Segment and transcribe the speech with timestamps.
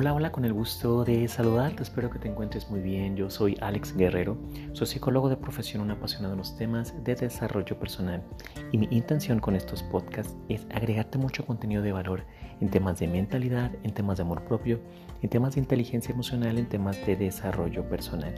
[0.00, 3.16] Hola, hola, con el gusto de saludarte, espero que te encuentres muy bien.
[3.16, 4.38] Yo soy Alex Guerrero,
[4.72, 8.22] soy psicólogo de profesión, un apasionado en los temas de desarrollo personal
[8.70, 12.22] y mi intención con estos podcasts es agregarte mucho contenido de valor
[12.60, 14.78] en temas de mentalidad, en temas de amor propio,
[15.20, 18.36] en temas de inteligencia emocional, en temas de desarrollo personal.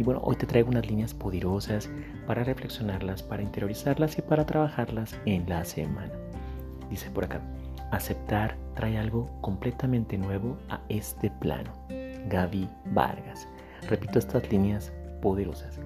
[0.00, 1.88] Y bueno, hoy te traigo unas líneas poderosas
[2.26, 6.10] para reflexionarlas, para interiorizarlas y para trabajarlas en la semana.
[6.90, 7.40] Dice por acá.
[7.92, 11.72] Aceptar trae algo completamente nuevo a este plano.
[12.28, 13.48] Gaby Vargas.
[13.88, 15.78] Repito estas líneas poderosas.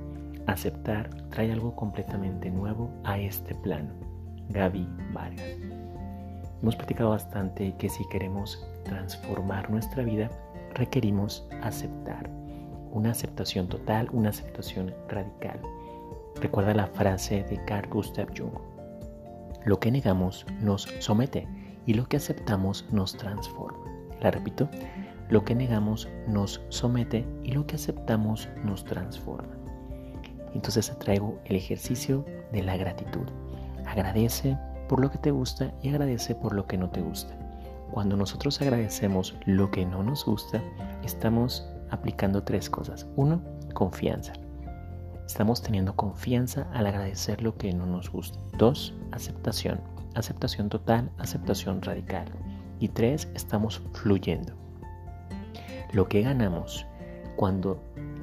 [0.46, 3.92] Aceptar trae algo completamente nuevo a este plano.
[4.48, 5.56] Gaby Vargas.
[6.62, 10.30] Hemos platicado bastante que si queremos transformar nuestra vida,
[10.74, 12.30] requerimos aceptar.
[12.92, 15.60] Una aceptación total, una aceptación radical.
[16.40, 18.58] Recuerda la frase de Carl Gustav Jung.
[19.64, 21.46] Lo que negamos nos somete
[21.86, 23.84] y lo que aceptamos nos transforma.
[24.20, 24.68] La repito,
[25.28, 29.54] lo que negamos nos somete y lo que aceptamos nos transforma.
[30.54, 33.26] Entonces te traigo el ejercicio de la gratitud.
[33.86, 37.36] Agradece por lo que te gusta y agradece por lo que no te gusta.
[37.90, 40.62] Cuando nosotros agradecemos lo que no nos gusta,
[41.04, 43.06] estamos aplicando tres cosas.
[43.16, 43.42] Uno,
[43.74, 44.32] confianza.
[45.30, 48.36] Estamos teniendo confianza al agradecer lo que no nos gusta.
[48.58, 49.80] Dos, aceptación
[50.16, 52.24] aceptación total, aceptación radical.
[52.80, 54.52] Y tres, estamos fluyendo.
[55.92, 56.84] Lo que ganamos
[57.36, 57.80] cuando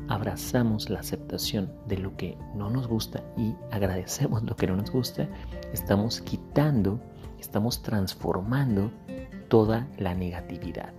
[0.10, 4.92] abrazamos la aceptación de lo que no nos gusta y agradecemos lo que no nos
[4.92, 5.30] gusta,
[5.72, 7.00] estamos quitando,
[7.40, 8.92] estamos transformando
[9.48, 10.92] toda la negatividad.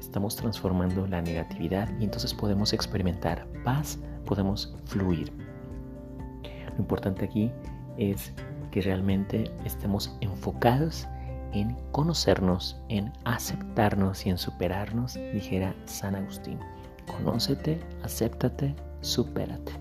[0.00, 5.32] Estamos transformando la negatividad y entonces podemos experimentar paz, podemos fluir.
[6.74, 7.50] Lo importante aquí
[7.96, 8.32] es
[8.70, 11.08] que realmente estemos enfocados
[11.52, 16.58] en conocernos, en aceptarnos y en superarnos, dijera San Agustín.
[17.06, 19.72] Conócete, acéptate, supérate.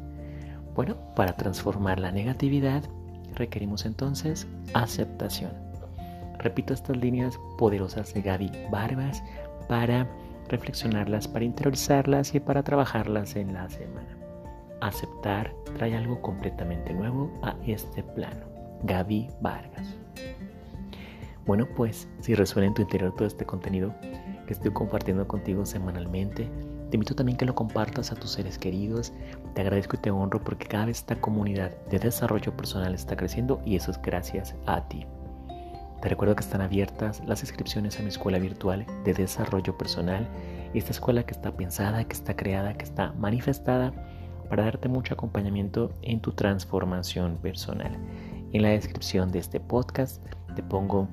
[0.73, 2.83] Bueno, para transformar la negatividad
[3.35, 5.51] requerimos entonces aceptación.
[6.39, 9.21] Repito estas líneas poderosas de Gaby Barbas
[9.67, 10.07] para
[10.47, 14.26] reflexionarlas, para interiorizarlas y para trabajarlas en la semana.
[14.81, 18.45] Aceptar trae algo completamente nuevo a este plano.
[18.83, 19.95] Gaby Vargas.
[21.45, 23.95] Bueno, pues si resuena en tu interior todo este contenido
[24.45, 26.49] que estoy compartiendo contigo semanalmente,
[26.89, 29.13] te invito también que lo compartas a tus seres queridos.
[29.55, 33.61] Te agradezco y te honro porque cada vez esta comunidad de desarrollo personal está creciendo
[33.65, 35.05] y eso es gracias a ti.
[36.01, 40.27] Te recuerdo que están abiertas las inscripciones a mi escuela virtual de desarrollo personal.
[40.73, 43.91] Esta escuela que está pensada, que está creada, que está manifestada
[44.49, 47.97] para darte mucho acompañamiento en tu transformación personal.
[48.53, 50.23] En la descripción de este podcast
[50.55, 51.07] te pongo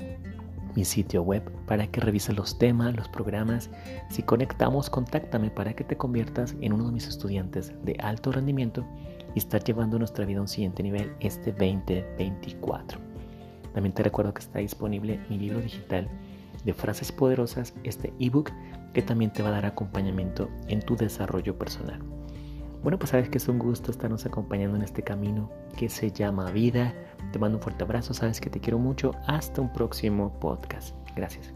[0.74, 3.70] mi sitio web para que revises los temas, los programas.
[4.10, 8.84] Si conectamos, contáctame para que te conviertas en uno de mis estudiantes de alto rendimiento
[9.34, 12.98] y estar llevando nuestra vida a un siguiente nivel este 2024.
[13.72, 16.08] También te recuerdo que está disponible mi libro digital
[16.64, 18.50] de frases poderosas, este ebook
[18.92, 22.00] que también te va a dar acompañamiento en tu desarrollo personal.
[22.84, 26.50] Bueno, pues sabes que es un gusto estarnos acompañando en este camino que se llama
[26.50, 26.92] vida.
[27.32, 29.12] Te mando un fuerte abrazo, sabes que te quiero mucho.
[29.26, 30.94] Hasta un próximo podcast.
[31.16, 31.50] Gracias.